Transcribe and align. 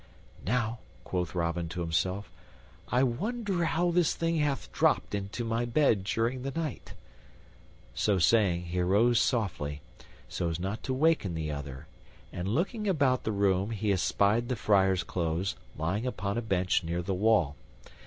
"Now," 0.47 0.79
quoth 1.03 1.35
Robin 1.35 1.69
to 1.69 1.81
himself, 1.81 2.31
"I 2.87 3.03
wonder 3.03 3.65
how 3.65 3.91
this 3.91 4.15
thing 4.15 4.37
hath 4.37 4.71
dropped 4.71 5.13
into 5.13 5.43
my 5.45 5.63
bed 5.63 6.05
during 6.05 6.41
the 6.41 6.49
night." 6.49 6.95
So 7.93 8.17
saying, 8.17 8.63
he 8.63 8.79
arose 8.79 9.19
softly, 9.19 9.81
so 10.27 10.49
as 10.49 10.59
not 10.59 10.81
to 10.85 10.93
waken 10.95 11.35
the 11.35 11.51
other, 11.51 11.85
and 12.33 12.47
looking 12.47 12.87
about 12.87 13.25
the 13.25 13.31
room 13.31 13.69
he 13.69 13.91
espied 13.91 14.49
the 14.49 14.55
friar's 14.55 15.03
clothes 15.03 15.55
lying 15.77 16.07
upon 16.07 16.35
a 16.35 16.41
bench 16.41 16.83
near 16.83 17.03
the 17.03 17.13
wall. 17.13 17.55